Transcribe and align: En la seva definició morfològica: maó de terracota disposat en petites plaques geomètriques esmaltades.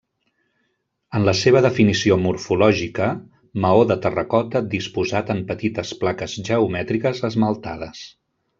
En 1.17 1.25
la 1.29 1.33
seva 1.41 1.59
definició 1.65 2.17
morfològica: 2.21 3.09
maó 3.67 3.85
de 3.93 3.99
terracota 4.07 4.63
disposat 4.73 5.31
en 5.37 5.43
petites 5.53 5.93
plaques 6.03 6.35
geomètriques 6.51 7.23
esmaltades. 7.33 8.05